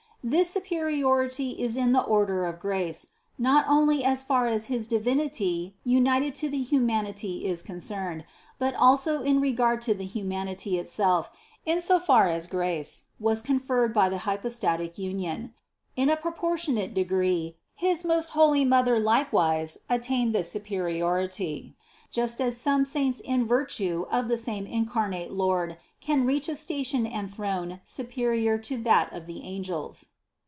This 0.23 0.51
superiority 0.51 1.59
is 1.63 1.75
in 1.75 1.93
the 1.93 2.01
order 2.03 2.45
of 2.45 2.59
grace, 2.59 3.07
not 3.39 3.65
only 3.67 4.03
as 4.03 4.21
far 4.21 4.45
as 4.45 4.65
His 4.67 4.85
Divinity 4.85 5.73
united 5.83 6.35
to 6.35 6.47
the 6.47 6.61
humanity 6.61 7.47
is 7.47 7.63
concerned, 7.63 8.25
but 8.59 8.75
also 8.75 9.23
in 9.23 9.41
regard 9.41 9.81
to 9.81 9.95
the 9.95 10.05
hu 10.05 10.23
manity 10.23 10.77
itself 10.77 11.31
in 11.65 11.81
so 11.81 11.99
far 11.99 12.27
as 12.27 12.45
grace 12.45 13.05
was 13.19 13.41
conferred 13.41 13.95
by 13.95 14.09
the 14.09 14.19
hy 14.29 14.37
postatic 14.37 14.99
union. 14.99 15.55
In 15.95 16.07
a 16.07 16.15
proportionate 16.17 16.93
degree 16.93 17.57
his 17.73 18.05
most 18.05 18.29
holy 18.29 18.63
THE 18.63 18.69
CONCEPTION 18.69 18.93
69 18.93 18.99
Mother 19.01 19.03
likewise 19.03 19.77
attained 19.89 20.35
this 20.35 20.51
superiority, 20.51 21.75
just 22.11 22.39
as 22.41 22.57
some 22.57 22.83
saints 22.85 23.21
in 23.21 23.47
virtue 23.47 24.05
of 24.11 24.27
the 24.27 24.37
same 24.37 24.65
incarnate 24.67 25.31
Lord 25.31 25.77
can 26.01 26.25
reach 26.25 26.49
a 26.49 26.55
station 26.55 27.05
and 27.07 27.33
throne 27.33 27.79
superior 27.83 28.57
to 28.57 28.75
that 28.79 29.11
of 29.13 29.27
the 29.27 29.43
angels. 29.43 30.09